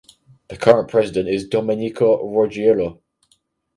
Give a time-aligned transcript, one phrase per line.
[0.47, 3.01] The current President is Domenico Ruggiero.